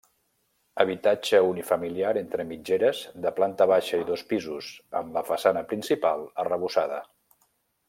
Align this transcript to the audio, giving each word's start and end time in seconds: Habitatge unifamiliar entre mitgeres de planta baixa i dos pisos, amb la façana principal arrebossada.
Habitatge 0.83 1.41
unifamiliar 1.47 2.13
entre 2.21 2.45
mitgeres 2.53 3.03
de 3.27 3.33
planta 3.41 3.69
baixa 3.73 4.01
i 4.05 4.09
dos 4.09 4.25
pisos, 4.33 4.71
amb 5.03 5.19
la 5.21 5.25
façana 5.31 5.65
principal 5.75 6.27
arrebossada. 6.47 6.99